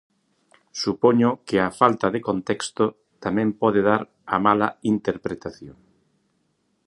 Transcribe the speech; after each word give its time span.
Supoño 0.81 1.29
que 1.47 1.57
a 1.59 1.69
falta 1.79 2.07
de 2.13 2.19
contexto 2.29 2.85
tamén 3.23 3.49
pode 3.61 3.79
dar 3.89 4.01
a 4.35 4.37
mala 4.45 4.69
interpretación. 4.93 5.77